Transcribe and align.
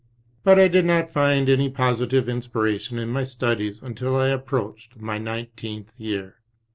But 0.43 0.57
I 0.59 0.67
did 0.67 0.85
not 0.85 1.13
find 1.13 1.47
any 1.47 1.69
positive 1.69 2.27
inspiration 2.27 2.97
in 2.97 3.09
my 3.09 3.23
studies 3.23 3.83
until 3.83 4.15
I 4.15 4.29
approached 4.29 4.97
my 4.97 5.19
nineteenth 5.19 5.93
year. 5.99 6.37